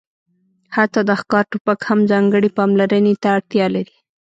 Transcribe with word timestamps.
حتی 0.75 0.99
د 1.09 1.11
ښکار 1.21 1.45
ټوپک 1.51 1.79
هم 1.89 1.99
ځانګړې 2.11 2.49
پاملرنې 2.57 3.13
ته 3.21 3.27
اړتیا 3.37 3.65
لري 3.75 3.95